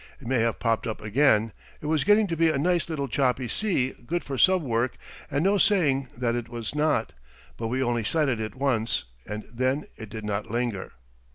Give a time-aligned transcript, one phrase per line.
[0.19, 3.47] It may have popped up again it was getting to be a nice little choppy
[3.47, 4.95] sea good for sub work
[5.29, 7.13] and no saying that it was not
[7.55, 10.91] but we only sighted it once, and then it did not linger.